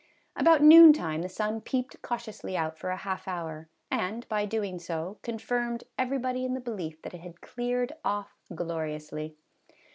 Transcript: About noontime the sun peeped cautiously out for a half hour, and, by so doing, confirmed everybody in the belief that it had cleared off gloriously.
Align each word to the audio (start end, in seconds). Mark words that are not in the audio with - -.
About 0.35 0.63
noontime 0.63 1.21
the 1.21 1.29
sun 1.29 1.61
peeped 1.61 2.01
cautiously 2.01 2.57
out 2.57 2.75
for 2.75 2.89
a 2.89 2.97
half 2.97 3.27
hour, 3.27 3.69
and, 3.91 4.27
by 4.27 4.45
so 4.45 4.47
doing, 4.47 4.81
confirmed 5.21 5.83
everybody 5.95 6.43
in 6.43 6.55
the 6.55 6.59
belief 6.59 6.99
that 7.03 7.13
it 7.13 7.21
had 7.21 7.39
cleared 7.41 7.91
off 8.03 8.33
gloriously. 8.55 9.35